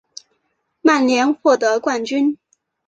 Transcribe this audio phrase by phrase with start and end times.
[0.81, 2.35] 曼联获得冠军。